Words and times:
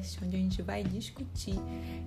podcast 0.00 0.24
onde 0.24 0.36
a 0.36 0.38
gente 0.38 0.62
vai 0.62 0.82
discutir 0.82 1.54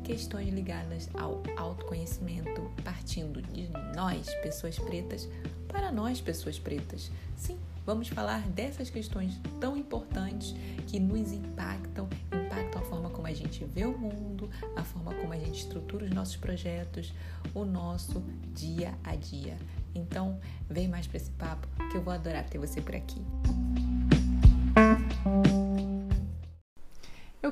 questões 0.04 0.52
ligadas 0.52 1.10
ao 1.14 1.42
autoconhecimento, 1.58 2.62
partindo 2.84 3.42
de 3.42 3.70
nós, 3.96 4.28
pessoas 4.42 4.78
pretas, 4.80 5.30
para 5.68 5.92
nós, 5.92 6.20
pessoas 6.20 6.58
pretas. 6.60 7.12
Sim, 7.38 7.58
vamos 7.86 8.08
falar 8.08 8.42
dessas 8.50 8.90
questões 8.90 9.40
tão 9.60 9.78
importantes 9.78 10.56
que 10.88 11.00
nos 11.00 11.32
impactam, 11.32 12.08
impactam 12.28 12.82
a 12.82 12.86
forma 12.86 13.10
como 13.10 13.28
a 13.28 13.34
gente 13.34 13.64
vê 13.66 13.86
o 13.86 13.98
mundo, 13.98 14.50
a 14.76 14.84
forma 14.84 15.14
como 15.14 15.34
a 15.34 15.38
gente 15.38 15.60
estrutura 15.60 16.06
os 16.06 16.12
nossos 16.12 16.36
projetos, 16.36 17.14
o 17.54 17.64
nosso 17.64 18.24
dia 18.54 18.94
a 19.04 19.16
dia. 19.16 19.58
Então, 19.96 20.40
vem 20.70 20.88
mais 20.88 21.06
para 21.06 21.18
esse 21.18 21.32
papo 21.32 21.68
que 21.92 21.98
eu 21.98 22.02
vou 22.02 22.14
adorar 22.14 22.44
ter 22.46 22.58
você 22.58 22.82
por 22.82 22.96
aqui. 22.96 23.22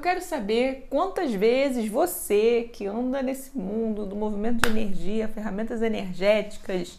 Quero 0.01 0.21
saber 0.21 0.87
quantas 0.89 1.31
vezes 1.31 1.89
você 1.89 2.69
que 2.73 2.87
anda 2.87 3.21
nesse 3.21 3.57
mundo 3.57 4.05
do 4.05 4.15
movimento 4.15 4.61
de 4.61 4.69
energia, 4.69 5.27
ferramentas 5.27 5.81
energéticas, 5.81 6.97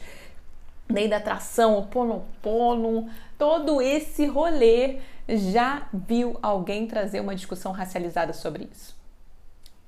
lei 0.88 1.08
da 1.08 1.16
atração, 1.16 1.78
o 1.78 1.86
ponopono, 1.86 3.10
todo 3.36 3.82
esse 3.82 4.24
rolê 4.26 4.98
já 5.28 5.88
viu 5.92 6.38
alguém 6.40 6.86
trazer 6.86 7.20
uma 7.20 7.34
discussão 7.34 7.72
racializada 7.72 8.32
sobre 8.32 8.68
isso? 8.72 8.94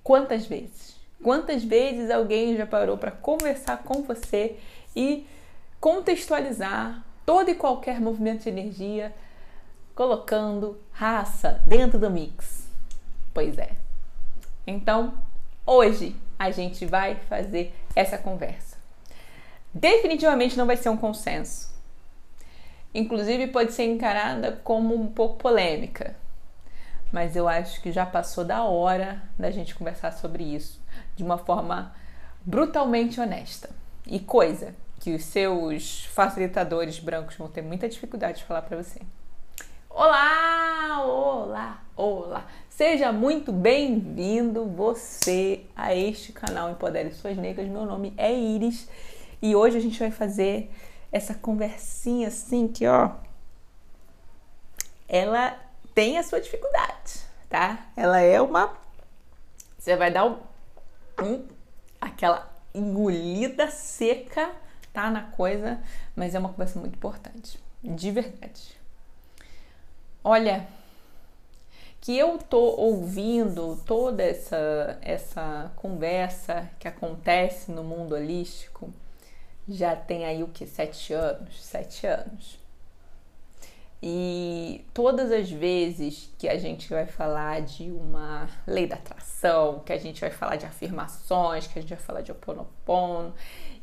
Quantas 0.03 0.47
vezes? 0.47 0.97
Quantas 1.23 1.65
vezes 1.65 2.11
alguém 2.11 2.57
já 2.57 2.67
parou 2.67 2.99
para 2.99 3.11
conversar 3.11 3.79
com 3.79 4.03
você 4.03 4.57
e 4.95 5.27
contextualizar 5.81 7.03
todo 7.25 7.51
e 7.51 7.55
qualquer 7.55 8.01
movimento 8.01 8.43
de 8.43 8.51
energia, 8.51 9.15
colocando 9.95 10.79
raça 10.93 11.63
dentro 11.67 11.99
do 11.99 12.11
mix? 12.11 12.64
Pois 13.35 13.59
é. 13.59 13.73
Então, 14.65 15.13
hoje 15.67 16.17
a 16.39 16.53
gente 16.53 16.87
vai 16.87 17.17
fazer 17.17 17.75
essa 17.95 18.17
conversa. 18.17 18.77
Definitivamente 19.75 20.57
não 20.57 20.67
vai 20.67 20.77
ser 20.77 20.89
um 20.89 20.97
consenso. 20.97 21.75
Inclusive 22.95 23.49
pode 23.49 23.73
ser 23.73 23.85
encarada 23.85 24.53
como 24.63 24.95
um 24.95 25.09
pouco 25.09 25.37
polêmica. 25.37 26.15
Mas 27.11 27.35
eu 27.35 27.49
acho 27.49 27.83
que 27.83 27.91
já 27.91 28.07
passou 28.07 28.45
da 28.45 28.63
hora 28.63 29.21
da 29.37 29.51
gente 29.51 29.75
conversar 29.75 30.13
sobre 30.13 30.45
isso 30.45 30.81
de 31.17 31.25
uma 31.25 31.39
forma 31.39 31.93
brutalmente 32.45 33.21
honesta. 33.21 33.69
E 34.07 34.21
coisa 34.21 34.75
que 35.01 35.13
os 35.13 35.25
seus 35.25 36.05
facilitadores 36.07 37.01
brancos 37.01 37.37
vão 37.37 37.49
ter 37.49 37.63
muita 37.63 37.89
dificuldade 37.89 38.39
de 38.39 38.45
falar 38.45 38.63
para 38.63 38.81
você. 38.81 39.01
Olá. 39.91 40.44
Seja 42.77 43.13
muito 43.13 43.53
bem-vindo 43.53 44.67
você 44.67 45.65
a 45.77 45.95
este 45.95 46.33
canal 46.33 46.73
Empodere 46.73 47.15
Suas 47.15 47.37
Negras. 47.37 47.69
Meu 47.69 47.87
nome 47.87 48.13
é 48.17 48.35
Iris 48.35 48.89
e 49.41 49.55
hoje 49.55 49.79
a 49.79 49.81
gente 49.81 49.97
vai 49.97 50.11
fazer 50.11 50.73
essa 51.13 51.37
conversinha 51.37 52.27
assim 52.27 52.67
que, 52.67 52.85
ó, 52.85 53.13
ela 55.09 55.57
tem 55.95 56.19
a 56.19 56.25
sua 56.25 56.41
dificuldade, 56.41 57.21
tá? 57.49 57.87
Ela 57.97 58.19
é 58.19 58.43
uma 58.43 58.77
você 59.79 59.95
vai 59.95 60.11
dar 60.11 60.25
um, 60.25 60.41
um 61.23 61.47
aquela 62.01 62.53
engolida 62.75 63.71
seca 63.71 64.51
tá 64.93 65.09
na 65.13 65.23
coisa, 65.23 65.81
mas 66.17 66.35
é 66.35 66.41
uma 66.41 66.49
conversa 66.49 66.81
muito 66.81 66.97
importante, 66.97 67.57
de 67.85 68.11
verdade. 68.11 68.77
Olha, 70.25 70.67
que 72.05 72.19
eu 72.19 72.37
tô 72.37 72.59
ouvindo 72.59 73.83
toda 73.87 74.23
essa 74.23 74.99
essa 75.01 75.73
conversa 75.75 76.71
que 76.79 76.87
acontece 76.87 77.73
no 77.73 77.83
mundo 77.83 78.15
holístico 78.15 78.93
já 79.67 79.97
tem 79.97 80.27
aí 80.27 80.43
o 80.43 80.49
que 80.49 80.67
sete 80.67 81.15
anos, 81.15 81.65
sete 81.65 82.07
anos. 82.07 82.59
E 84.03 84.85
todas 84.93 85.33
as 85.33 85.51
vezes 85.51 86.31
que 86.39 86.47
a 86.47 86.59
gente 86.59 86.91
vai 86.91 87.07
falar 87.07 87.63
de 87.63 87.91
uma 87.91 88.51
lei 88.67 88.87
da 88.87 88.97
atração, 88.97 89.79
que 89.79 89.91
a 89.91 89.97
gente 89.97 90.21
vai 90.21 90.31
falar 90.31 90.57
de 90.57 90.67
afirmações, 90.67 91.67
que 91.67 91.79
a 91.79 91.81
gente 91.81 91.95
vai 91.95 92.05
falar 92.05 92.21
de 92.21 92.31
oponopono, 92.31 93.33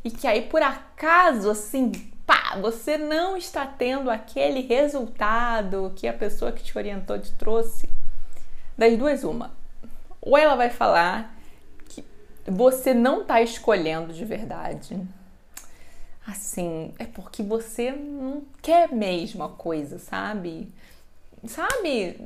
e 0.03 0.11
que 0.11 0.27
aí 0.27 0.43
por 0.43 0.61
acaso 0.61 1.49
assim, 1.49 1.91
pá, 2.27 2.55
você 2.61 2.99
não 2.99 3.35
está 3.35 3.65
tendo 3.65 4.11
aquele 4.11 4.61
resultado 4.61 5.91
que 5.95 6.07
a 6.07 6.13
pessoa 6.13 6.51
que 6.51 6.61
te 6.61 6.77
orientou 6.77 7.17
te 7.17 7.31
trouxe, 7.31 7.89
das 8.77 8.97
duas 8.97 9.23
uma. 9.23 9.51
Ou 10.21 10.37
ela 10.37 10.55
vai 10.55 10.69
falar 10.69 11.35
que 11.89 12.03
você 12.45 12.93
não 12.93 13.21
está 13.21 13.41
escolhendo 13.41 14.13
de 14.13 14.25
verdade. 14.25 14.99
Assim, 16.25 16.93
é 16.99 17.05
porque 17.05 17.41
você 17.41 17.91
não 17.91 18.43
quer 18.61 18.91
mesmo 18.91 19.43
a 19.43 19.49
coisa, 19.49 19.97
sabe? 19.97 20.71
sabe? 21.47 22.17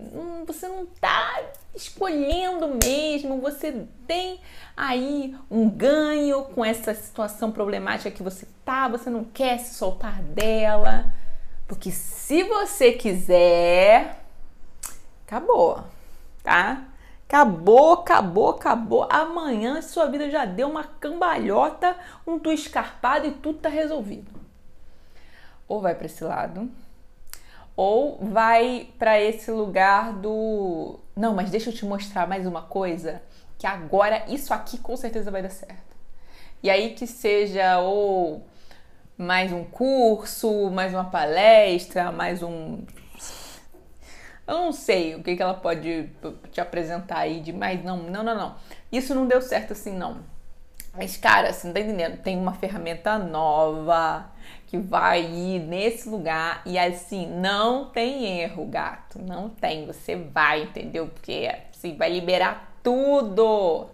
Você 0.46 0.68
não 0.68 0.86
tá 0.86 1.42
escolhendo 1.74 2.78
mesmo, 2.84 3.40
você 3.40 3.86
tem 4.08 4.40
aí 4.76 5.36
um 5.50 5.70
ganho 5.70 6.44
com 6.44 6.64
essa 6.64 6.94
situação 6.94 7.52
problemática 7.52 8.12
que 8.12 8.24
você 8.24 8.48
tá, 8.64 8.88
você 8.88 9.10
não 9.10 9.24
quer 9.24 9.60
se 9.60 9.76
soltar 9.76 10.22
dela. 10.22 11.14
Porque 11.68 11.92
se 11.92 12.44
você 12.44 12.92
quiser, 12.92 14.24
acabou, 15.26 15.84
tá? 16.46 16.86
Acabou, 17.28 17.94
acabou, 17.94 18.50
acabou. 18.52 19.08
Amanhã 19.10 19.82
sua 19.82 20.06
vida 20.06 20.30
já 20.30 20.46
deu 20.46 20.70
uma 20.70 20.84
cambalhota, 20.84 21.98
um 22.26 22.38
tu 22.38 22.52
escarpado 22.52 23.26
e 23.26 23.32
tudo 23.32 23.60
tá 23.60 23.68
resolvido. 23.68 24.32
Ou 25.68 25.82
vai 25.82 25.96
para 25.96 26.06
esse 26.06 26.24
lado, 26.24 26.70
ou 27.76 28.20
vai 28.22 28.90
para 29.00 29.20
esse 29.20 29.50
lugar 29.50 30.14
do 30.14 31.00
não, 31.16 31.34
mas 31.34 31.50
deixa 31.50 31.72
eu 31.72 31.74
te 31.74 31.84
mostrar 31.86 32.28
mais 32.28 32.46
uma 32.46 32.62
coisa 32.62 33.22
que 33.58 33.66
agora 33.66 34.24
isso 34.28 34.54
aqui 34.54 34.78
com 34.78 34.96
certeza 34.96 35.32
vai 35.32 35.42
dar 35.42 35.50
certo. 35.50 35.96
E 36.62 36.70
aí 36.70 36.94
que 36.94 37.08
seja 37.08 37.80
ou 37.80 38.46
mais 39.18 39.52
um 39.52 39.64
curso, 39.64 40.70
mais 40.70 40.94
uma 40.94 41.06
palestra, 41.06 42.12
mais 42.12 42.44
um 42.44 42.84
eu 44.48 44.56
não 44.56 44.72
sei 44.72 45.16
o 45.16 45.24
que, 45.24 45.36
que 45.36 45.42
ela 45.42 45.56
pode 45.56 46.10
te 46.52 46.62
apresentar 46.62 47.20
aí 47.20 47.40
de 47.40 47.52
mais 47.52 47.84
não, 47.84 47.98
não, 47.98 48.24
não, 48.24 48.36
não. 48.36 48.56
Isso 48.92 49.16
não 49.16 49.28
deu 49.28 49.42
certo 49.42 49.74
assim 49.74 49.98
não. 49.98 50.20
Mas 50.94 51.18
cara, 51.18 51.50
assim, 51.50 51.74
tá 51.74 51.80
entendendo? 51.80 52.22
Tem 52.22 52.38
uma 52.38 52.54
ferramenta 52.54 53.18
nova, 53.18 54.32
que 54.68 54.78
vai 54.78 55.24
ir 55.24 55.60
nesse 55.60 56.08
lugar 56.08 56.62
e 56.66 56.78
assim, 56.78 57.28
não 57.28 57.86
tem 57.90 58.40
erro, 58.40 58.66
gato, 58.66 59.20
não 59.20 59.50
tem, 59.50 59.86
você 59.86 60.16
vai, 60.16 60.64
entendeu? 60.64 61.08
Porque 61.08 61.52
assim, 61.72 61.98
vai 61.98 62.12
liberar 62.12 62.78
tudo. 62.84 63.88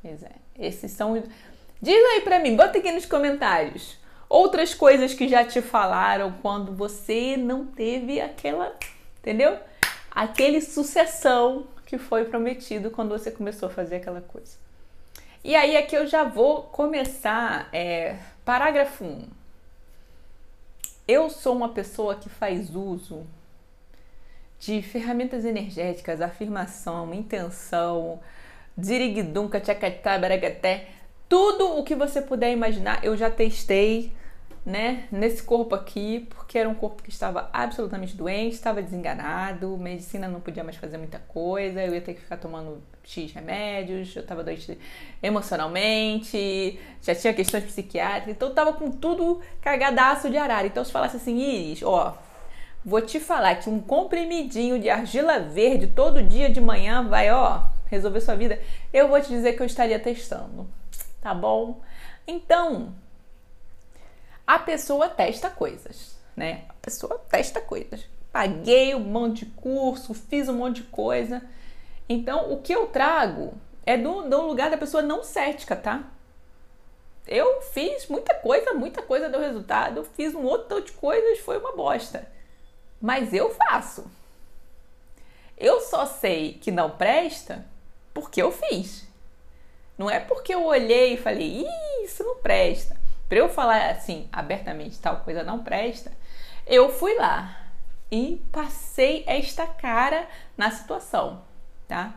Pois 0.00 0.22
é, 0.22 0.32
esses 0.58 0.92
são. 0.92 1.20
Diz 1.82 2.04
aí 2.14 2.20
pra 2.22 2.38
mim, 2.38 2.56
bota 2.56 2.78
aqui 2.78 2.90
nos 2.92 3.06
comentários 3.06 3.97
outras 4.28 4.74
coisas 4.74 5.14
que 5.14 5.28
já 5.28 5.44
te 5.44 5.62
falaram 5.62 6.32
quando 6.42 6.72
você 6.72 7.36
não 7.36 7.66
teve 7.66 8.20
aquela, 8.20 8.76
entendeu? 9.20 9.58
Aquele 10.10 10.60
sucessão 10.60 11.66
que 11.86 11.96
foi 11.96 12.24
prometido 12.24 12.90
quando 12.90 13.10
você 13.10 13.30
começou 13.30 13.68
a 13.68 13.72
fazer 13.72 13.96
aquela 13.96 14.20
coisa. 14.20 14.56
E 15.42 15.54
aí 15.54 15.76
aqui 15.76 15.96
eu 15.96 16.06
já 16.06 16.24
vou 16.24 16.64
começar 16.64 17.68
é, 17.72 18.16
Parágrafo 18.44 19.04
1. 19.04 19.28
Eu 21.06 21.30
sou 21.30 21.56
uma 21.56 21.70
pessoa 21.70 22.16
que 22.16 22.28
faz 22.28 22.74
uso 22.74 23.26
de 24.58 24.82
ferramentas 24.82 25.44
energéticas, 25.44 26.20
afirmação, 26.20 27.14
intenção, 27.14 28.20
dirigdunca, 28.76 29.60
tchacatá, 29.60 30.18
baragaté, 30.18 30.88
tudo 31.28 31.78
o 31.78 31.84
que 31.84 31.94
você 31.94 32.20
puder 32.20 32.52
imaginar, 32.52 33.04
eu 33.04 33.16
já 33.16 33.30
testei, 33.30 34.12
né, 34.68 35.08
nesse 35.10 35.42
corpo 35.42 35.74
aqui, 35.74 36.28
porque 36.28 36.58
era 36.58 36.68
um 36.68 36.74
corpo 36.74 37.02
que 37.02 37.08
estava 37.08 37.48
absolutamente 37.54 38.14
doente, 38.14 38.52
estava 38.52 38.82
desenganado, 38.82 39.78
medicina 39.78 40.28
não 40.28 40.40
podia 40.40 40.62
mais 40.62 40.76
fazer 40.76 40.98
muita 40.98 41.18
coisa, 41.20 41.82
eu 41.82 41.94
ia 41.94 42.02
ter 42.02 42.12
que 42.12 42.20
ficar 42.20 42.36
tomando 42.36 42.82
X 43.02 43.32
remédios, 43.32 44.14
eu 44.14 44.20
estava 44.20 44.44
doente 44.44 44.78
emocionalmente, 45.22 46.78
já 47.00 47.14
tinha 47.14 47.32
questões 47.32 47.64
psiquiátricas, 47.64 48.34
então 48.36 48.48
eu 48.48 48.54
tava 48.54 48.74
com 48.74 48.90
tudo 48.90 49.40
cagadaço 49.62 50.28
de 50.28 50.36
arara. 50.36 50.66
Então 50.66 50.84
se 50.84 50.92
falasse 50.92 51.16
assim, 51.16 51.38
Iris, 51.38 51.82
ó, 51.82 52.18
vou 52.84 53.00
te 53.00 53.18
falar 53.18 53.54
que 53.54 53.70
um 53.70 53.80
comprimidinho 53.80 54.78
de 54.78 54.90
argila 54.90 55.40
verde 55.40 55.86
todo 55.86 56.22
dia 56.22 56.50
de 56.50 56.60
manhã 56.60 57.08
vai, 57.08 57.30
ó, 57.30 57.62
resolver 57.86 58.20
sua 58.20 58.34
vida, 58.34 58.60
eu 58.92 59.08
vou 59.08 59.18
te 59.18 59.28
dizer 59.28 59.54
que 59.54 59.62
eu 59.62 59.66
estaria 59.66 59.98
testando, 59.98 60.68
tá 61.22 61.32
bom? 61.32 61.80
Então, 62.26 62.92
a 64.48 64.58
pessoa 64.58 65.10
testa 65.10 65.50
coisas, 65.50 66.16
né? 66.34 66.64
A 66.70 66.74
pessoa 66.80 67.18
testa 67.28 67.60
coisas. 67.60 68.06
Paguei 68.32 68.94
um 68.94 69.00
monte 69.00 69.44
de 69.44 69.50
curso, 69.50 70.14
fiz 70.14 70.48
um 70.48 70.54
monte 70.54 70.76
de 70.76 70.84
coisa 70.84 71.42
Então, 72.08 72.50
o 72.50 72.62
que 72.62 72.74
eu 72.74 72.86
trago 72.86 73.52
é 73.84 73.98
do, 73.98 74.22
do 74.22 74.40
lugar 74.40 74.70
da 74.70 74.78
pessoa 74.78 75.02
não 75.02 75.22
cética, 75.22 75.76
tá? 75.76 76.04
Eu 77.26 77.60
fiz 77.60 78.06
muita 78.08 78.34
coisa, 78.36 78.72
muita 78.72 79.02
coisa 79.02 79.28
deu 79.28 79.38
resultado. 79.38 80.02
Fiz 80.16 80.34
um 80.34 80.44
outro 80.44 80.68
tanto 80.68 80.86
de 80.86 80.92
coisas, 80.92 81.40
foi 81.40 81.58
uma 81.58 81.76
bosta. 81.76 82.26
Mas 83.02 83.34
eu 83.34 83.54
faço. 83.54 84.10
Eu 85.58 85.82
só 85.82 86.06
sei 86.06 86.54
que 86.54 86.70
não 86.70 86.88
presta 86.90 87.66
porque 88.14 88.40
eu 88.40 88.50
fiz. 88.50 89.06
Não 89.98 90.08
é 90.10 90.18
porque 90.20 90.54
eu 90.54 90.64
olhei 90.64 91.14
e 91.14 91.18
falei, 91.18 91.66
Ih, 91.66 92.04
isso 92.04 92.24
não 92.24 92.36
presta. 92.36 92.97
Para 93.28 93.38
eu 93.38 93.48
falar 93.48 93.90
assim, 93.90 94.28
abertamente, 94.32 94.98
tal 94.98 95.20
coisa 95.20 95.42
não 95.42 95.62
presta, 95.62 96.12
eu 96.66 96.90
fui 96.90 97.14
lá 97.14 97.68
e 98.10 98.42
passei 98.50 99.24
esta 99.26 99.66
cara 99.66 100.26
na 100.56 100.70
situação, 100.70 101.42
tá? 101.86 102.14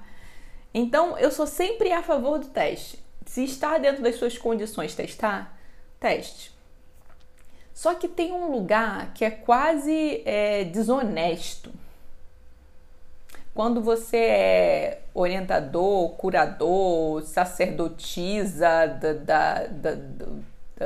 Então, 0.73 1.17
eu 1.17 1.29
sou 1.31 1.45
sempre 1.45 1.91
a 1.91 2.01
favor 2.01 2.39
do 2.39 2.47
teste. 2.47 2.97
Se 3.25 3.43
está 3.43 3.77
dentro 3.77 4.01
das 4.01 4.15
suas 4.15 4.37
condições 4.37 4.95
testar, 4.95 5.57
teste. 5.99 6.51
Só 7.73 7.93
que 7.95 8.07
tem 8.07 8.31
um 8.31 8.51
lugar 8.51 9.13
que 9.13 9.25
é 9.25 9.31
quase 9.31 10.21
é, 10.25 10.63
desonesto. 10.63 11.71
Quando 13.53 13.81
você 13.81 14.17
é 14.17 15.01
orientador, 15.13 16.11
curador, 16.11 17.21
sacerdotisa 17.23 18.87
da, 18.87 19.13
da, 19.13 19.67
da, 19.67 19.93
da, 19.95 20.25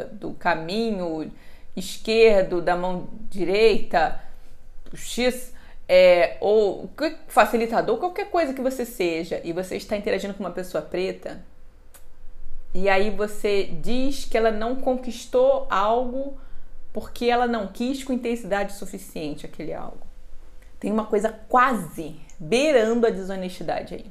do 0.04 0.34
caminho 0.34 1.32
esquerdo, 1.76 2.62
da 2.62 2.76
mão 2.76 3.10
direita, 3.30 4.22
X, 4.94 5.54
é, 5.88 6.38
ou 6.40 6.90
facilitador, 7.28 7.98
qualquer 7.98 8.30
coisa 8.30 8.54
que 8.54 8.62
você 8.62 8.86
seja, 8.86 9.42
e 9.44 9.52
você 9.52 9.76
está 9.76 9.96
interagindo 9.96 10.34
com 10.34 10.44
uma 10.44 10.52
pessoa 10.52 10.82
preta, 10.82 11.44
e 12.74 12.90
aí 12.90 13.10
você 13.10 13.64
diz 13.64 14.26
que 14.26 14.38
ela 14.38 14.52
não 14.52 14.76
conquistou 14.76 15.66
algo 15.70 16.38
porque 16.92 17.26
ela 17.26 17.48
não 17.48 17.68
quis 17.68 18.04
com 18.04 18.14
intensidade 18.14 18.74
suficiente 18.74 19.46
aquele 19.46 19.74
algo. 19.74 20.06
Tem 20.80 20.92
uma 20.92 21.06
coisa 21.06 21.30
quase 21.50 22.16
beirando 22.40 23.08
a 23.08 23.10
desonestidade 23.10 23.96
aí. 23.96 24.06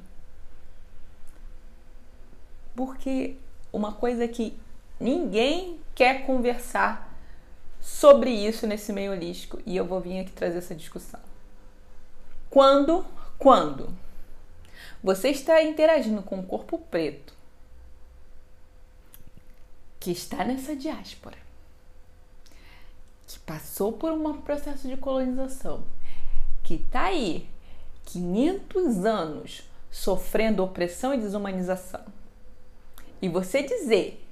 Porque 2.75 3.37
uma 3.73 3.93
coisa 3.93 4.27
que 4.27 4.57
ninguém 4.99 5.81
quer 5.95 6.27
conversar 6.27 7.13
sobre 7.81 8.31
isso 8.31 8.67
nesse 8.67 8.93
meio 8.93 9.13
holístico. 9.13 9.61
E 9.67 9.77
eu 9.77 9.85
vou 9.85 10.01
vir 10.01 10.21
aqui 10.21 10.33
trazer 10.33 10.59
essa 10.59 10.75
discussão. 10.75 11.21
Quando, 12.49 13.05
quando? 13.39 13.95
Você 15.03 15.29
está 15.29 15.63
interagindo 15.63 16.23
com 16.23 16.37
um 16.37 16.47
corpo 16.47 16.79
preto 16.79 17.35
que 20.01 20.11
está 20.11 20.45
nessa 20.45 20.75
diáspora, 20.75 21.37
que 23.27 23.39
passou 23.41 23.93
por 23.93 24.13
um 24.13 24.41
processo 24.41 24.89
de 24.89 24.97
colonização, 24.97 25.85
que 26.63 26.75
está 26.75 27.05
aí 27.05 27.49
500 28.07 29.05
anos 29.05 29.63
sofrendo 29.91 30.63
opressão 30.63 31.15
e 31.15 31.19
desumanização, 31.19 32.05
e 33.21 33.29
você 33.29 33.63
dizer 33.63 34.24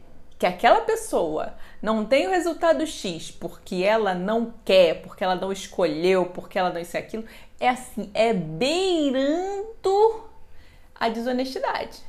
que 0.42 0.46
aquela 0.46 0.80
pessoa 0.80 1.54
não 1.80 2.04
tem 2.04 2.26
o 2.26 2.30
resultado 2.30 2.84
X 2.84 3.30
porque 3.30 3.76
ela 3.76 4.12
não 4.12 4.52
quer, 4.64 5.00
porque 5.00 5.22
ela 5.22 5.36
não 5.36 5.52
escolheu, 5.52 6.26
porque 6.26 6.58
ela 6.58 6.70
não 6.70 6.80
isso 6.80 6.96
e 6.96 6.98
aquilo, 6.98 7.24
é 7.60 7.68
assim, 7.68 8.10
é 8.12 8.32
beirando 8.32 10.24
a 10.98 11.08
desonestidade. 11.08 12.00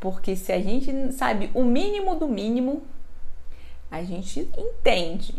Porque 0.00 0.34
se 0.34 0.52
a 0.52 0.58
gente 0.58 1.12
sabe 1.12 1.50
o 1.52 1.62
mínimo 1.62 2.14
do 2.14 2.28
mínimo, 2.28 2.82
a 3.90 4.02
gente 4.02 4.48
entende 4.56 5.34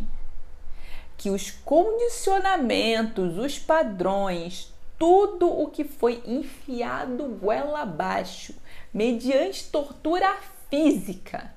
que 1.17 1.31
os 1.31 1.49
condicionamentos, 1.49 3.35
os 3.39 3.57
padrões, 3.57 4.71
tudo 4.99 5.49
o 5.49 5.71
que 5.71 5.83
foi 5.83 6.21
enfiado 6.23 7.29
goela 7.41 7.81
abaixo, 7.81 8.53
mediante 8.95 9.65
tortura 9.65 10.37
física 10.69 11.53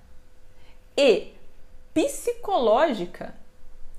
e 0.96 1.32
psicológica 1.94 3.32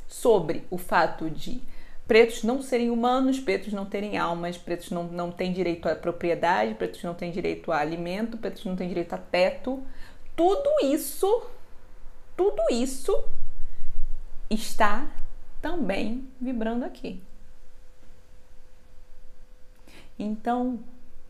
sobre 0.09 0.68
o 0.69 0.77
fato 0.77 1.30
de 1.30 1.62
pretos 2.06 2.44
não 2.44 2.62
serem 2.62 2.89
humanos, 2.89 3.39
pretos 3.39 3.71
não 3.71 3.86
terem 3.86 4.18
almas, 4.18 4.57
pretos 4.57 4.89
não, 4.91 5.03
não 5.06 5.31
têm 5.31 5.53
direito 5.53 5.88
à 5.88 5.95
propriedade, 5.95 6.74
pretos 6.74 7.01
não 7.01 7.13
têm 7.13 7.31
direito 7.31 7.71
a 7.71 7.77
alimento, 7.77 8.38
pretos 8.38 8.65
não 8.65 8.75
têm 8.75 8.89
direito 8.89 9.13
a 9.13 9.18
teto. 9.18 9.81
Tudo 10.35 10.69
isso, 10.83 11.50
tudo 12.35 12.62
isso 12.69 13.24
está 14.50 15.09
também 15.62 16.27
vibrando 16.42 16.83
aqui. 16.83 17.24
Então, 20.18 20.80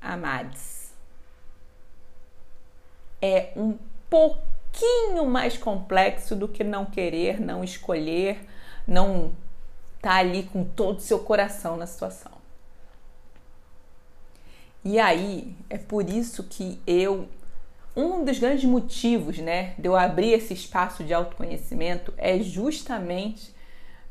amados, 0.01 0.78
é 3.21 3.51
um 3.55 3.77
pouquinho 4.09 5.25
mais 5.25 5.57
complexo 5.57 6.35
do 6.35 6.47
que 6.47 6.63
não 6.63 6.85
querer, 6.85 7.39
não 7.39 7.63
escolher, 7.63 8.39
não 8.87 9.31
tá 10.01 10.15
ali 10.15 10.43
com 10.43 10.63
todo 10.63 10.97
o 10.97 11.01
seu 11.01 11.19
coração 11.19 11.77
na 11.77 11.85
situação. 11.85 12.31
E 14.83 14.97
aí, 14.97 15.55
é 15.69 15.77
por 15.77 16.09
isso 16.09 16.43
que 16.43 16.79
eu 16.87 17.27
um 17.95 18.23
dos 18.23 18.39
grandes 18.39 18.63
motivos, 18.63 19.39
né, 19.39 19.73
de 19.77 19.87
eu 19.87 19.95
abrir 19.95 20.31
esse 20.31 20.53
espaço 20.53 21.03
de 21.03 21.13
autoconhecimento 21.13 22.13
é 22.17 22.39
justamente 22.39 23.53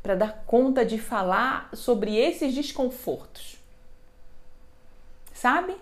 para 0.03 0.15
dar 0.15 0.43
conta 0.45 0.85
de 0.85 0.97
falar 0.97 1.69
sobre 1.73 2.15
esses 2.15 2.53
desconfortos. 2.53 3.57
Sabe? 5.33 5.75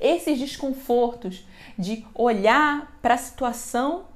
Esses 0.00 0.38
desconfortos 0.38 1.44
de 1.78 2.06
olhar 2.14 2.98
para 3.02 3.14
a 3.14 3.18
situação 3.18 4.06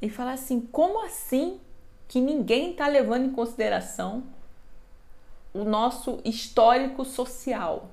e 0.00 0.08
falar 0.08 0.32
assim: 0.32 0.60
como 0.60 1.04
assim 1.04 1.60
que 2.08 2.20
ninguém 2.20 2.72
está 2.72 2.86
levando 2.86 3.26
em 3.26 3.32
consideração 3.32 4.24
o 5.54 5.64
nosso 5.64 6.20
histórico 6.24 7.04
social. 7.04 7.88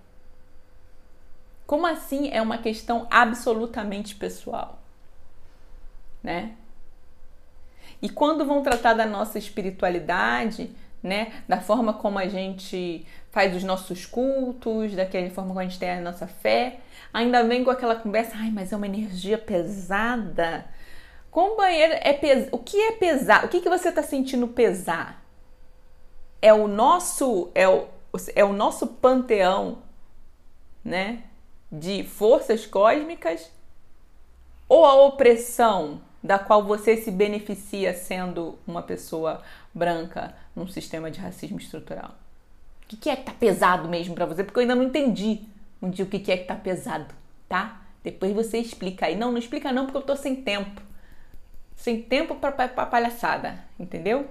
Como 1.67 1.85
assim 1.85 2.29
é 2.31 2.41
uma 2.41 2.57
questão 2.57 3.07
absolutamente 3.09 4.15
pessoal, 4.15 4.79
né? 6.23 6.55
E 8.01 8.09
quando 8.09 8.45
vão 8.45 8.63
tratar 8.63 8.95
da 8.95 9.05
nossa 9.05 9.37
espiritualidade, 9.37 10.75
né, 11.01 11.31
da 11.47 11.59
forma 11.59 11.93
como 11.93 12.19
a 12.19 12.27
gente 12.27 13.05
faz 13.31 13.55
os 13.55 13.63
nossos 13.63 14.05
cultos, 14.05 14.93
daquela 14.93 15.29
forma 15.29 15.49
como 15.49 15.59
a 15.59 15.63
gente 15.63 15.79
tem 15.79 15.89
a 15.89 16.01
nossa 16.01 16.27
fé, 16.27 16.79
ainda 17.13 17.43
vem 17.43 17.63
com 17.63 17.71
aquela 17.71 17.95
conversa, 17.95 18.33
ai, 18.35 18.51
mas 18.51 18.71
é 18.71 18.75
uma 18.75 18.85
energia 18.85 19.37
pesada. 19.37 20.65
Companheiro, 21.29 21.93
é 22.01 22.13
pes... 22.13 22.49
o 22.51 22.57
que 22.57 22.77
é 22.77 22.91
pesar? 22.93 23.45
O 23.45 23.47
que, 23.47 23.61
que 23.61 23.69
você 23.69 23.89
está 23.89 24.03
sentindo 24.03 24.47
pesar? 24.47 25.21
é 26.41 26.51
o 26.51 26.67
nosso 26.67 27.51
é 27.53 27.67
o, 27.67 27.87
é 28.35 28.43
o 28.43 28.51
nosso 28.51 28.87
panteão, 28.87 29.79
né, 30.83 31.23
de 31.71 32.03
forças 32.03 32.65
cósmicas 32.65 33.49
ou 34.67 34.85
a 34.85 34.95
opressão 35.05 36.01
da 36.23 36.39
qual 36.39 36.63
você 36.63 36.97
se 36.97 37.11
beneficia 37.11 37.93
sendo 37.93 38.57
uma 38.65 38.81
pessoa 38.81 39.41
branca 39.73 40.35
num 40.55 40.67
sistema 40.67 41.09
de 41.09 41.19
racismo 41.19 41.57
estrutural? 41.57 42.15
O 42.91 42.97
que 42.97 43.09
é 43.09 43.15
que 43.15 43.23
tá 43.23 43.31
pesado 43.31 43.87
mesmo 43.87 44.13
para 44.13 44.25
você? 44.25 44.43
Porque 44.43 44.59
eu 44.59 44.61
ainda 44.61 44.75
não 44.75 44.83
entendi 44.83 45.41
um 45.81 45.89
dia 45.89 46.05
o 46.05 46.07
que 46.07 46.31
é 46.31 46.37
que 46.37 46.43
tá 46.43 46.55
pesado, 46.55 47.13
tá? 47.47 47.81
Depois 48.03 48.33
você 48.33 48.57
explica 48.57 49.05
aí. 49.05 49.15
Não, 49.15 49.31
não 49.31 49.37
explica 49.37 49.71
não, 49.71 49.85
porque 49.85 49.97
eu 49.97 50.01
tô 50.01 50.15
sem 50.15 50.35
tempo. 50.35 50.81
Sem 51.75 52.01
tempo 52.01 52.35
para 52.35 52.67
palhaçada, 52.85 53.57
entendeu? 53.79 54.27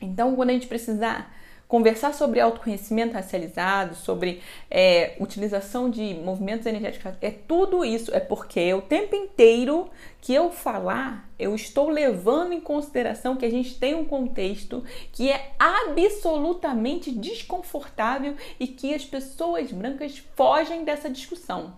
Então, 0.00 0.34
quando 0.36 0.50
a 0.50 0.52
gente 0.52 0.66
precisar 0.66 1.34
conversar 1.70 2.12
sobre 2.12 2.40
autoconhecimento 2.40 3.14
racializado, 3.14 3.94
sobre 3.94 4.42
é, 4.68 5.14
utilização 5.20 5.88
de 5.88 6.14
movimentos 6.14 6.66
energéticos, 6.66 7.12
é 7.22 7.30
tudo 7.30 7.84
isso, 7.84 8.12
é 8.12 8.18
porque 8.18 8.74
o 8.74 8.82
tempo 8.82 9.14
inteiro 9.14 9.88
que 10.20 10.34
eu 10.34 10.50
falar, 10.50 11.30
eu 11.38 11.54
estou 11.54 11.88
levando 11.88 12.52
em 12.52 12.60
consideração 12.60 13.36
que 13.36 13.46
a 13.46 13.50
gente 13.50 13.78
tem 13.78 13.94
um 13.94 14.04
contexto 14.04 14.82
que 15.12 15.30
é 15.30 15.52
absolutamente 15.60 17.12
desconfortável 17.12 18.34
e 18.58 18.66
que 18.66 18.92
as 18.92 19.04
pessoas 19.04 19.70
brancas 19.70 20.18
fogem 20.34 20.82
dessa 20.82 21.08
discussão. 21.08 21.76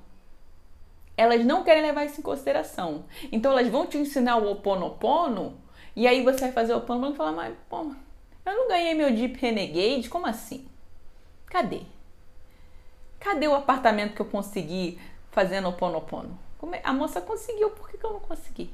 Elas 1.19 1.45
não 1.45 1.65
querem 1.65 1.83
levar 1.83 2.07
isso 2.07 2.19
em 2.19 2.23
consideração. 2.23 3.05
Então 3.31 3.53
elas 3.53 3.69
vão 3.69 3.85
te 3.85 3.99
ensinar 3.99 4.39
o 4.39 4.51
oponopono 4.51 5.61
e 5.95 6.07
aí 6.07 6.25
você 6.25 6.41
vai 6.41 6.53
fazer 6.53 6.73
o 6.73 6.79
oponopono 6.79 7.13
e 7.13 7.17
falar, 7.19 7.33
mas 7.33 7.55
pô, 7.69 7.93
eu 8.45 8.53
não 8.53 8.69
ganhei 8.69 8.95
meu 8.95 9.15
Jeep 9.17 9.39
Renegade? 9.39 10.09
Como 10.09 10.27
assim? 10.27 10.67
Cadê? 11.47 11.83
Cadê 13.21 13.47
o 13.47 13.55
apartamento 13.55 14.15
que 14.15 14.21
eu 14.21 14.27
consegui 14.27 14.99
fazendo 15.31 15.69
o 15.69 15.73
ponopono? 15.73 16.39
É? 16.73 16.81
A 16.85 16.93
moça 16.93 17.21
conseguiu, 17.21 17.71
por 17.71 17.91
que, 17.91 17.99
que 17.99 18.05
eu 18.05 18.13
não 18.13 18.21
consegui? 18.21 18.65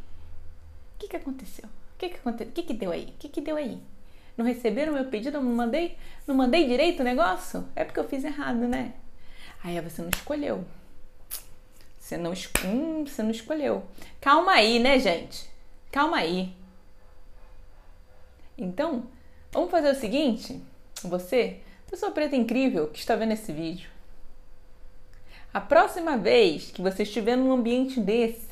O 0.94 0.98
que, 0.98 1.08
que 1.08 1.16
aconteceu? 1.16 1.64
O 1.64 1.98
que, 1.98 2.08
que 2.10 2.16
aconteceu? 2.16 2.48
O 2.48 2.52
que, 2.52 2.62
que 2.62 2.74
deu 2.74 2.90
aí? 2.90 3.04
O 3.04 3.18
que, 3.18 3.28
que 3.28 3.40
deu 3.40 3.56
aí? 3.56 3.80
Não 4.36 4.44
receberam 4.44 4.92
meu 4.92 5.06
pedido? 5.06 5.40
Não 5.40 5.52
mandei? 5.52 5.96
Não 6.26 6.34
mandei 6.34 6.66
direito 6.66 7.00
o 7.00 7.04
negócio? 7.04 7.66
É 7.74 7.84
porque 7.84 7.98
eu 7.98 8.08
fiz 8.08 8.24
errado, 8.24 8.68
né? 8.68 8.94
Aí 9.64 9.80
você 9.80 10.00
não 10.00 10.10
escolheu. 10.10 10.64
Você 11.98 12.16
não, 12.16 12.32
hum, 12.64 13.04
você 13.04 13.22
não 13.22 13.30
escolheu. 13.30 13.84
Calma 14.20 14.52
aí, 14.52 14.78
né, 14.78 14.98
gente? 14.98 15.50
Calma 15.90 16.18
aí. 16.18 16.54
Então, 18.56 19.06
vamos 19.52 19.70
fazer 19.70 19.90
o 19.90 19.94
seguinte: 19.94 20.60
você, 21.02 21.60
pessoa 21.90 22.12
preta 22.12 22.36
incrível 22.36 22.88
que 22.88 22.98
está 22.98 23.16
vendo 23.16 23.32
esse 23.32 23.52
vídeo, 23.52 23.90
a 25.52 25.60
próxima 25.60 26.16
vez 26.16 26.70
que 26.70 26.82
você 26.82 27.02
estiver 27.02 27.36
num 27.36 27.52
ambiente 27.52 28.00
desse 28.00 28.48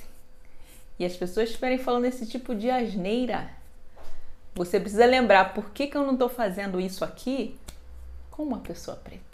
e 0.99 1.05
as 1.05 1.17
pessoas 1.17 1.49
estiverem 1.49 1.79
falando 1.79 2.07
esse 2.07 2.27
tipo 2.27 2.55
de 2.55 2.71
asneira, 2.71 3.51
você 4.55 4.81
precisa 4.81 5.05
lembrar 5.05 5.53
por 5.53 5.71
que, 5.71 5.87
que 5.87 5.97
eu 5.97 6.05
não 6.05 6.15
estou 6.15 6.29
fazendo 6.29 6.81
isso 6.81 7.05
aqui 7.05 7.59
com 8.31 8.43
uma 8.43 8.61
pessoa 8.61 8.97
preta 8.97 9.27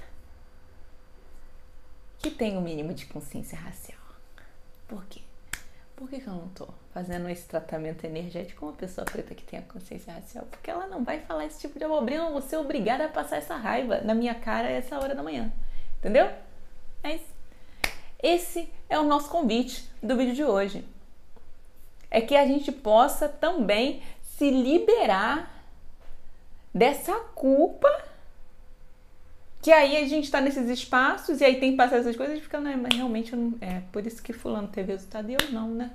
que 2.22 2.30
tem 2.30 2.56
o 2.56 2.60
um 2.60 2.62
mínimo 2.62 2.94
de 2.94 3.04
consciência 3.06 3.58
racial. 3.58 3.98
Por 4.86 5.04
quê? 5.06 5.20
Por 6.02 6.10
que, 6.10 6.18
que 6.18 6.26
eu 6.26 6.32
não 6.32 6.46
estou 6.46 6.68
fazendo 6.92 7.28
esse 7.28 7.46
tratamento 7.46 8.04
energético 8.04 8.58
com 8.58 8.66
uma 8.66 8.72
pessoa 8.72 9.04
preta 9.04 9.36
que 9.36 9.44
tem 9.44 9.60
a 9.60 9.62
consciência 9.62 10.12
racial? 10.12 10.44
Porque 10.50 10.68
ela 10.68 10.88
não 10.88 11.04
vai 11.04 11.20
falar 11.20 11.46
esse 11.46 11.60
tipo 11.60 11.78
de 11.78 11.84
abobrinha, 11.84 12.22
eu 12.22 12.32
vou 12.32 12.42
ser 12.42 12.56
obrigada 12.56 13.04
a 13.04 13.08
passar 13.08 13.36
essa 13.36 13.54
raiva 13.54 14.00
na 14.00 14.12
minha 14.12 14.34
cara 14.34 14.68
essa 14.68 14.98
hora 14.98 15.14
da 15.14 15.22
manhã. 15.22 15.52
Entendeu? 16.00 16.28
É 17.04 17.14
isso. 17.14 17.30
Esse 18.20 18.68
é 18.90 18.98
o 18.98 19.04
nosso 19.04 19.30
convite 19.30 19.88
do 20.02 20.16
vídeo 20.16 20.34
de 20.34 20.42
hoje. 20.42 20.84
É 22.10 22.20
que 22.20 22.34
a 22.34 22.48
gente 22.48 22.72
possa 22.72 23.28
também 23.28 24.02
se 24.22 24.50
liberar 24.50 25.54
dessa 26.74 27.14
culpa 27.36 27.88
que 29.62 29.70
aí 29.70 29.96
a 29.96 30.08
gente 30.08 30.24
está 30.24 30.40
nesses 30.40 30.68
espaços 30.68 31.40
e 31.40 31.44
aí 31.44 31.60
tem 31.60 31.70
que 31.70 31.76
passar 31.76 31.98
essas 31.98 32.16
coisas 32.16 32.36
e 32.36 32.40
fica, 32.40 32.60
não, 32.60 32.76
mas 32.76 32.96
realmente 32.96 33.34
não, 33.36 33.54
é 33.60 33.80
por 33.92 34.04
isso 34.04 34.20
que 34.20 34.32
fulano 34.32 34.66
teve 34.66 34.90
resultado 34.90 35.30
e 35.30 35.34
eu 35.34 35.50
não, 35.52 35.68
né? 35.68 35.92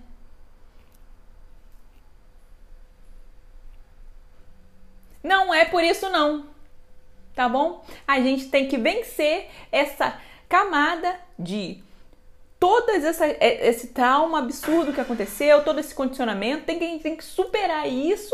Não 5.21 5.53
é 5.53 5.65
por 5.65 5.83
isso 5.83 6.09
não. 6.09 6.45
Tá 7.35 7.49
bom? 7.49 7.85
A 8.07 8.21
gente 8.21 8.49
tem 8.49 8.67
que 8.69 8.77
vencer 8.77 9.49
essa 9.69 10.17
camada 10.47 11.19
de 11.37 11.83
todo 12.57 12.89
é, 12.89 13.67
esse 13.67 13.87
trauma 13.87 14.39
absurdo 14.39 14.93
que 14.93 15.01
aconteceu, 15.01 15.63
todo 15.63 15.79
esse 15.79 15.93
condicionamento, 15.93 16.63
tem 16.63 16.79
que, 16.79 16.99
tem 17.03 17.17
que 17.17 17.23
superar 17.23 17.87
isso 17.87 18.33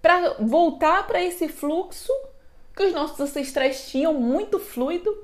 para 0.00 0.34
voltar 0.40 1.06
para 1.06 1.22
esse 1.22 1.46
fluxo 1.46 2.10
que 2.74 2.82
os 2.82 2.92
nossos 2.92 3.20
ancestrais 3.20 3.90
tinham 3.90 4.14
muito 4.14 4.58
fluido 4.58 5.16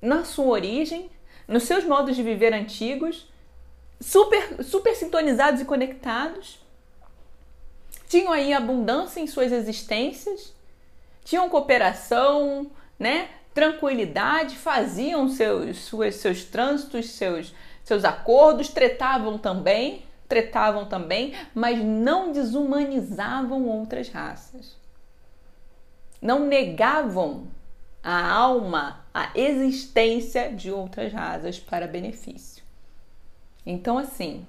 na 0.00 0.24
sua 0.24 0.46
origem, 0.46 1.10
nos 1.46 1.64
seus 1.64 1.84
modos 1.84 2.16
de 2.16 2.22
viver 2.22 2.52
antigos, 2.52 3.26
super, 4.00 4.62
super 4.64 4.94
sintonizados 4.94 5.60
e 5.60 5.64
conectados. 5.64 6.58
Tinham 8.08 8.32
aí 8.32 8.52
abundância 8.52 9.20
em 9.20 9.26
suas 9.26 9.52
existências, 9.52 10.54
tinham 11.24 11.48
cooperação, 11.48 12.70
né? 12.98 13.28
tranquilidade, 13.58 14.56
faziam 14.56 15.28
seus, 15.28 15.78
seus, 15.78 16.14
seus 16.14 16.44
trânsitos, 16.44 17.10
seus, 17.10 17.52
seus 17.82 18.04
acordos, 18.04 18.68
tretavam 18.68 19.36
também, 19.36 20.04
tretavam 20.28 20.84
também, 20.84 21.34
mas 21.52 21.82
não 21.82 22.30
desumanizavam 22.30 23.66
outras 23.66 24.08
raças. 24.10 24.76
Não 26.20 26.46
negavam 26.46 27.46
a 28.02 28.32
alma, 28.32 29.04
a 29.12 29.30
existência 29.34 30.52
de 30.52 30.70
outras 30.70 31.12
raças 31.12 31.58
para 31.58 31.86
benefício. 31.86 32.62
Então, 33.64 33.98
assim, 33.98 34.46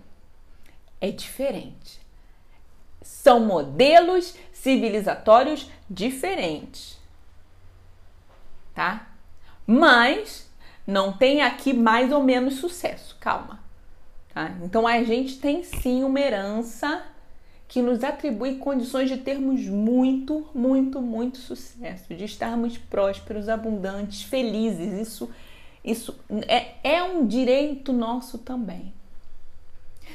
é 1.02 1.12
diferente. 1.12 2.00
São 3.02 3.40
modelos 3.40 4.36
civilizatórios 4.54 5.70
diferentes. 5.90 6.98
Tá? 8.74 9.08
Mas 9.66 10.50
não 10.86 11.14
tem 11.14 11.42
aqui 11.42 11.74
mais 11.74 12.12
ou 12.12 12.24
menos 12.24 12.56
sucesso, 12.56 13.16
calma. 13.20 13.60
Tá? 14.34 14.52
Então 14.64 14.88
a 14.88 15.04
gente 15.04 15.38
tem 15.40 15.64
sim 15.64 16.04
uma 16.04 16.20
herança 16.20 17.04
que 17.70 17.84
nos 17.84 18.04
atribui 18.04 18.56
condições 18.56 19.08
de 19.08 19.18
termos 19.18 19.62
muito, 19.68 20.50
muito, 20.56 21.00
muito 21.00 21.38
sucesso, 21.38 22.16
de 22.16 22.26
estarmos 22.26 22.80
prósperos, 22.80 23.48
abundantes, 23.48 24.24
felizes. 24.24 24.92
Isso, 25.00 25.30
isso 25.86 26.20
é, 26.48 26.74
é 26.84 27.04
um 27.04 27.28
direito 27.28 27.94
nosso 27.94 28.40
também. 28.40 28.92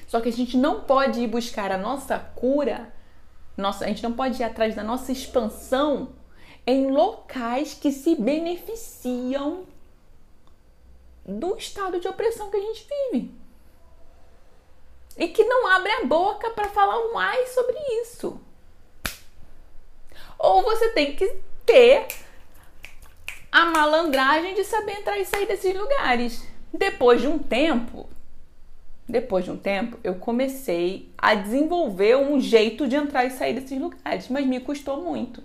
Só 0.08 0.20
que 0.20 0.28
a 0.28 0.32
gente 0.32 0.56
não 0.56 0.80
pode 0.80 1.20
ir 1.20 1.28
buscar 1.28 1.70
a 1.70 1.78
nossa 1.78 2.18
cura, 2.18 2.92
nossa, 3.56 3.84
a 3.84 3.88
gente 3.88 4.02
não 4.02 4.12
pode 4.12 4.42
ir 4.42 4.44
atrás 4.44 4.74
da 4.74 4.82
nossa 4.82 5.12
expansão 5.12 6.08
em 6.66 6.90
locais 6.90 7.72
que 7.72 7.92
se 7.92 8.16
beneficiam 8.16 9.62
do 11.24 11.56
estado 11.56 12.00
de 12.00 12.08
opressão 12.08 12.50
que 12.50 12.56
a 12.56 12.60
gente 12.60 12.88
vive. 13.12 13.43
E 15.16 15.28
que 15.28 15.44
não 15.44 15.66
abre 15.68 15.92
a 15.92 16.04
boca 16.04 16.50
para 16.50 16.68
falar 16.68 17.12
mais 17.12 17.50
sobre 17.50 17.76
isso. 18.02 18.40
Ou 20.38 20.62
você 20.62 20.90
tem 20.90 21.14
que 21.14 21.36
ter 21.64 22.06
a 23.50 23.66
malandragem 23.66 24.54
de 24.54 24.64
saber 24.64 24.98
entrar 24.98 25.18
e 25.18 25.24
sair 25.24 25.46
desses 25.46 25.74
lugares. 25.74 26.44
Depois 26.72 27.20
de 27.20 27.28
um 27.28 27.38
tempo, 27.38 28.08
depois 29.08 29.44
de 29.44 29.50
um 29.50 29.56
tempo, 29.56 29.98
eu 30.02 30.16
comecei 30.16 31.12
a 31.16 31.34
desenvolver 31.34 32.16
um 32.16 32.40
jeito 32.40 32.88
de 32.88 32.96
entrar 32.96 33.24
e 33.24 33.30
sair 33.30 33.54
desses 33.54 33.78
lugares, 33.78 34.28
mas 34.28 34.46
me 34.46 34.58
custou 34.58 35.02
muito. 35.02 35.42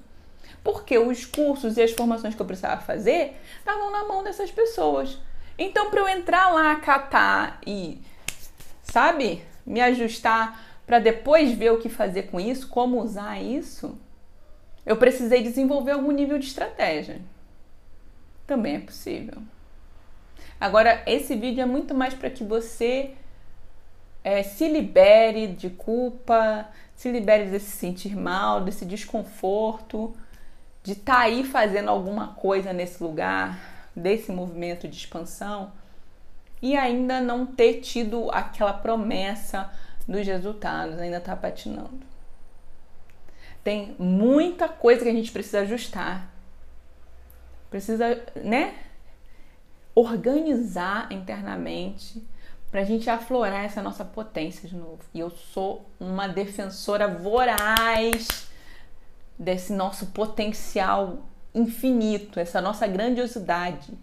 Porque 0.64 0.98
os 0.98 1.26
cursos 1.26 1.78
e 1.78 1.82
as 1.82 1.92
formações 1.92 2.34
que 2.34 2.42
eu 2.42 2.46
precisava 2.46 2.82
fazer 2.82 3.40
estavam 3.60 3.92
na 3.92 4.06
mão 4.06 4.24
dessas 4.24 4.50
pessoas. 4.50 5.18
Então, 5.58 5.90
para 5.90 6.00
eu 6.00 6.08
entrar 6.08 6.50
lá, 6.54 6.76
catar 6.78 7.60
e, 7.68 8.02
sabe, 8.82 9.44
me 9.70 9.80
ajustar 9.80 10.60
para 10.88 10.98
depois 10.98 11.52
ver 11.52 11.72
o 11.72 11.78
que 11.78 11.88
fazer 11.88 12.24
com 12.24 12.40
isso, 12.40 12.68
como 12.68 13.00
usar 13.00 13.40
isso, 13.40 13.96
eu 14.84 14.98
precisei 14.98 15.44
desenvolver 15.44 15.92
algum 15.92 16.12
nível 16.12 16.40
de 16.40 16.48
estratégia. 16.48 17.22
Também 18.48 18.78
é 18.78 18.80
possível. 18.80 19.36
Agora, 20.60 21.04
esse 21.06 21.36
vídeo 21.36 21.62
é 21.62 21.66
muito 21.68 21.94
mais 21.94 22.16
para 22.16 22.32
que 22.32 22.44
você 22.44 23.12
é, 24.24 24.42
se 24.42 24.68
libere 24.68 25.46
de 25.46 25.70
culpa, 25.70 26.68
se 26.96 27.12
libere 27.12 27.46
desse 27.46 27.70
sentir 27.70 28.16
mal, 28.18 28.62
desse 28.62 28.84
desconforto, 28.84 30.16
de 30.82 30.94
estar 30.94 31.14
tá 31.14 31.20
aí 31.20 31.44
fazendo 31.44 31.90
alguma 31.90 32.30
coisa 32.30 32.74
nesse 32.74 33.04
lugar, 33.04 33.60
desse 33.96 34.32
movimento 34.32 34.88
de 34.88 34.96
expansão 34.98 35.72
e 36.62 36.76
ainda 36.76 37.22
não 37.22 37.46
ter 37.46 37.82
tido 37.82 38.30
aquela 38.32 38.74
promessa 38.74 39.72
dos 40.08 40.26
resultados, 40.26 41.00
ainda 41.00 41.18
está 41.18 41.36
patinando. 41.36 42.02
Tem 43.64 43.96
muita 44.00 44.68
coisa 44.68 45.04
que 45.04 45.10
a 45.10 45.14
gente 45.14 45.32
precisa 45.32 45.62
ajustar. 45.62 46.34
Precisa, 47.70 48.24
né? 48.36 48.76
Organizar 49.94 51.12
internamente 51.12 52.26
para 52.72 52.82
a 52.82 52.84
gente 52.84 53.10
aflorar 53.10 53.66
essa 53.66 53.82
nossa 53.82 54.06
potência 54.06 54.68
de 54.68 54.76
novo. 54.76 55.00
E 55.14 55.20
eu 55.20 55.30
sou 55.30 55.86
uma 56.00 56.28
defensora 56.28 57.08
voraz 57.08 58.48
desse 59.38 59.74
nosso 59.74 60.08
potencial 60.08 61.20
infinito, 61.54 62.40
essa 62.40 62.62
nossa 62.62 62.86
grandiosidade. 62.88 63.94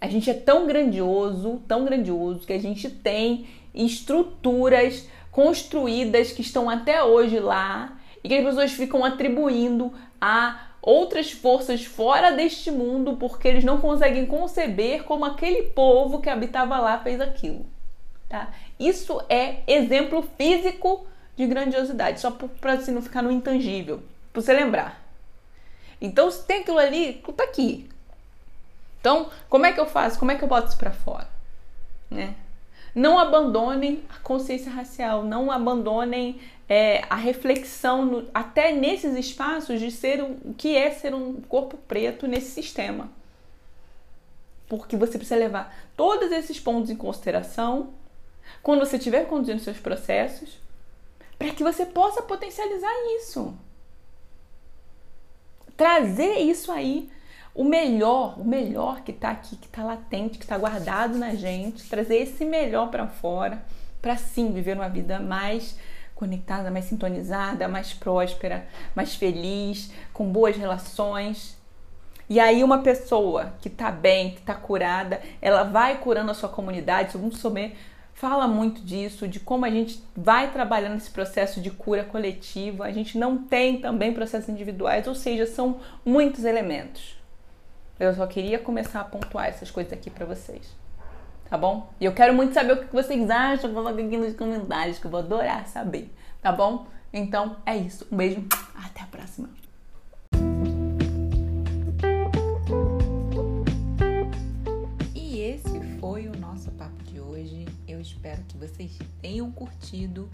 A 0.00 0.08
gente 0.08 0.30
é 0.30 0.34
tão 0.34 0.66
grandioso, 0.66 1.62
tão 1.66 1.84
grandioso, 1.84 2.46
que 2.46 2.52
a 2.52 2.60
gente 2.60 2.88
tem 2.88 3.46
estruturas 3.74 5.08
construídas 5.30 6.32
que 6.32 6.40
estão 6.40 6.68
até 6.68 7.02
hoje 7.02 7.38
lá 7.38 7.98
e 8.22 8.28
que 8.28 8.34
as 8.34 8.44
pessoas 8.44 8.72
ficam 8.72 9.04
atribuindo 9.04 9.92
a 10.20 10.68
outras 10.80 11.32
forças 11.32 11.84
fora 11.84 12.30
deste 12.30 12.70
mundo 12.70 13.16
porque 13.16 13.48
eles 13.48 13.64
não 13.64 13.78
conseguem 13.78 14.26
conceber 14.26 15.04
como 15.04 15.24
aquele 15.24 15.64
povo 15.64 16.20
que 16.20 16.30
habitava 16.30 16.78
lá 16.78 16.98
fez 16.98 17.20
aquilo. 17.20 17.66
Tá? 18.28 18.52
Isso 18.78 19.20
é 19.28 19.62
exemplo 19.66 20.22
físico 20.36 21.06
de 21.36 21.46
grandiosidade, 21.46 22.20
só 22.20 22.30
para 22.30 22.74
assim, 22.74 22.92
não 22.92 23.00
ficar 23.00 23.22
no 23.22 23.30
intangível, 23.30 24.02
para 24.32 24.42
você 24.42 24.52
lembrar. 24.52 25.02
Então, 26.00 26.30
se 26.30 26.44
tem 26.44 26.60
aquilo 26.60 26.78
ali, 26.78 27.22
tá 27.36 27.44
aqui. 27.44 27.88
Então, 29.00 29.30
como 29.48 29.66
é 29.66 29.72
que 29.72 29.80
eu 29.80 29.86
faço? 29.86 30.18
Como 30.18 30.30
é 30.30 30.34
que 30.34 30.42
eu 30.42 30.48
boto 30.48 30.68
isso 30.68 30.78
para 30.78 30.90
fora? 30.90 31.28
Né? 32.10 32.34
Não 32.94 33.18
abandonem 33.18 34.02
a 34.08 34.18
consciência 34.20 34.70
racial, 34.70 35.22
não 35.22 35.50
abandonem 35.50 36.40
é, 36.68 37.04
a 37.08 37.14
reflexão 37.14 38.04
no, 38.04 38.28
até 38.34 38.72
nesses 38.72 39.16
espaços 39.16 39.78
de 39.80 39.90
ser 39.90 40.22
o 40.22 40.54
que 40.54 40.76
é 40.76 40.90
ser 40.90 41.14
um 41.14 41.40
corpo 41.42 41.76
preto 41.76 42.26
nesse 42.26 42.50
sistema. 42.50 43.08
Porque 44.68 44.96
você 44.96 45.16
precisa 45.16 45.38
levar 45.38 45.74
todos 45.96 46.30
esses 46.30 46.60
pontos 46.60 46.90
em 46.90 46.96
consideração 46.96 47.94
quando 48.62 48.80
você 48.80 48.96
estiver 48.96 49.26
conduzindo 49.26 49.60
seus 49.60 49.78
processos, 49.78 50.58
para 51.38 51.50
que 51.50 51.62
você 51.62 51.86
possa 51.86 52.22
potencializar 52.22 52.92
isso. 53.16 53.56
Trazer 55.76 56.38
isso 56.38 56.72
aí 56.72 57.10
o 57.58 57.64
melhor, 57.64 58.38
o 58.38 58.44
melhor 58.44 59.00
que 59.00 59.10
está 59.10 59.30
aqui, 59.30 59.56
que 59.56 59.66
está 59.66 59.82
latente, 59.82 60.38
que 60.38 60.44
está 60.44 60.56
guardado 60.56 61.18
na 61.18 61.34
gente, 61.34 61.88
trazer 61.88 62.18
esse 62.18 62.44
melhor 62.44 62.88
para 62.88 63.08
fora, 63.08 63.60
para 64.00 64.16
sim 64.16 64.52
viver 64.52 64.76
uma 64.76 64.88
vida 64.88 65.18
mais 65.18 65.76
conectada, 66.14 66.70
mais 66.70 66.84
sintonizada, 66.84 67.66
mais 67.66 67.92
próspera, 67.92 68.64
mais 68.94 69.16
feliz, 69.16 69.90
com 70.12 70.30
boas 70.30 70.56
relações. 70.56 71.58
E 72.30 72.38
aí 72.38 72.62
uma 72.62 72.78
pessoa 72.78 73.52
que 73.60 73.66
está 73.66 73.90
bem, 73.90 74.30
que 74.30 74.38
está 74.38 74.54
curada, 74.54 75.20
ela 75.42 75.64
vai 75.64 75.98
curando 75.98 76.30
a 76.30 76.34
sua 76.34 76.48
comunidade. 76.48 77.16
O 77.16 77.32
Somé 77.34 77.72
fala 78.14 78.46
muito 78.46 78.80
disso, 78.82 79.26
de 79.26 79.40
como 79.40 79.64
a 79.64 79.70
gente 79.70 80.00
vai 80.16 80.52
trabalhando 80.52 80.98
esse 80.98 81.10
processo 81.10 81.60
de 81.60 81.72
cura 81.72 82.04
coletiva. 82.04 82.84
A 82.84 82.92
gente 82.92 83.18
não 83.18 83.36
tem 83.36 83.80
também 83.80 84.14
processos 84.14 84.48
individuais, 84.48 85.08
ou 85.08 85.14
seja, 85.16 85.44
são 85.44 85.80
muitos 86.04 86.44
elementos. 86.44 87.17
Eu 87.98 88.14
só 88.14 88.28
queria 88.28 88.60
começar 88.60 89.00
a 89.00 89.04
pontuar 89.04 89.46
essas 89.46 89.72
coisas 89.72 89.92
aqui 89.92 90.08
para 90.08 90.24
vocês. 90.24 90.72
Tá 91.50 91.58
bom? 91.58 91.90
E 92.00 92.04
eu 92.04 92.12
quero 92.12 92.32
muito 92.32 92.54
saber 92.54 92.74
o 92.74 92.86
que 92.86 92.92
vocês 92.92 93.28
acham. 93.28 93.74
Coloca 93.74 94.00
aqui 94.00 94.16
nos 94.16 94.36
comentários 94.36 95.00
que 95.00 95.06
eu 95.06 95.10
vou 95.10 95.18
adorar 95.18 95.66
saber. 95.66 96.14
Tá 96.40 96.52
bom? 96.52 96.86
Então 97.12 97.56
é 97.66 97.76
isso. 97.76 98.06
Um 98.12 98.16
beijo. 98.16 98.46
Até 98.76 99.02
a 99.02 99.06
próxima. 99.06 99.50
E 105.12 105.40
esse 105.40 105.80
foi 105.98 106.28
o 106.28 106.38
nosso 106.38 106.70
papo 106.72 107.02
de 107.02 107.18
hoje. 107.18 107.66
Eu 107.88 108.00
espero 108.00 108.42
que 108.46 108.56
vocês 108.56 108.96
tenham 109.20 109.50
curtido. 109.50 110.28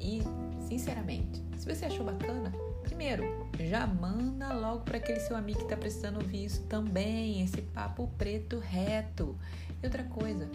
E, 0.00 0.22
sinceramente, 0.68 1.42
se 1.56 1.66
você 1.66 1.86
achou 1.86 2.04
bacana, 2.04 2.52
primeiro, 2.98 3.48
já 3.60 3.86
manda 3.86 4.52
logo 4.52 4.80
para 4.80 4.96
aquele 4.96 5.20
seu 5.20 5.36
amigo 5.36 5.58
que 5.58 5.66
está 5.66 5.76
precisando 5.76 6.16
ouvir 6.16 6.46
isso 6.46 6.62
também, 6.64 7.40
esse 7.44 7.62
papo 7.62 8.10
preto 8.18 8.58
reto. 8.58 9.38
E 9.80 9.86
outra 9.86 10.02
coisa, 10.02 10.50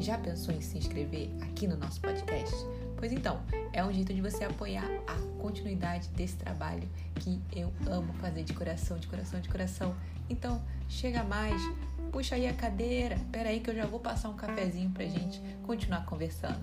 já 0.00 0.18
pensou 0.18 0.52
em 0.52 0.60
se 0.60 0.76
inscrever 0.76 1.30
aqui 1.42 1.68
no 1.68 1.76
nosso 1.76 2.00
podcast? 2.00 2.52
Pois 2.96 3.12
então, 3.12 3.40
é 3.72 3.84
um 3.84 3.92
jeito 3.92 4.12
de 4.12 4.20
você 4.20 4.42
apoiar 4.42 4.84
a 5.06 5.40
continuidade 5.40 6.08
desse 6.08 6.36
trabalho 6.36 6.88
que 7.14 7.40
eu 7.54 7.72
amo 7.86 8.12
fazer 8.14 8.42
de 8.42 8.54
coração, 8.54 8.98
de 8.98 9.06
coração, 9.06 9.40
de 9.40 9.48
coração. 9.48 9.94
Então, 10.28 10.60
chega 10.88 11.22
mais, 11.22 11.62
puxa 12.10 12.34
aí 12.34 12.48
a 12.48 12.54
cadeira, 12.54 13.14
espera 13.14 13.50
aí 13.50 13.60
que 13.60 13.70
eu 13.70 13.74
já 13.76 13.86
vou 13.86 14.00
passar 14.00 14.30
um 14.30 14.36
cafezinho 14.36 14.90
pra 14.90 15.04
gente 15.04 15.40
continuar 15.62 16.04
conversando. 16.06 16.60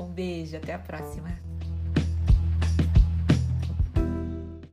Um 0.00 0.06
beijo, 0.06 0.56
até 0.56 0.74
a 0.74 0.80
próxima. 0.80 1.53